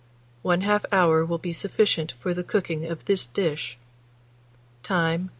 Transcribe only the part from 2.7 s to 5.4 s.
of this dish. Time.